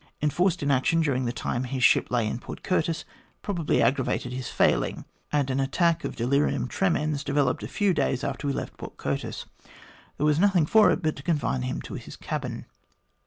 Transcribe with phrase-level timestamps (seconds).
[0.19, 3.05] Enforced inaction during the time his ship lay in Port Curtis
[3.43, 8.47] probably aggravated his failing, and an attack of delirium tremens developed a few days after
[8.47, 9.45] we left Port Curtis.
[10.17, 12.65] There was nothing for it but to confine him to his cabin.